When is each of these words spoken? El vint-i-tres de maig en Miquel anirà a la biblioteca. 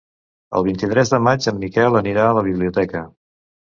El 0.59 0.65
vint-i-tres 0.67 1.13
de 1.13 1.21
maig 1.27 1.51
en 1.53 1.63
Miquel 1.67 2.01
anirà 2.03 2.29
a 2.31 2.35
la 2.41 2.49
biblioteca. 2.53 3.09